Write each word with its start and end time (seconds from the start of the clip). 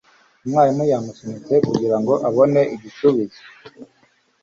Umwarimu 0.43 0.83
yamusunitse 0.91 1.53
kugirango 1.67 2.13
abone 2.27 2.61
igisubizo. 2.75 3.39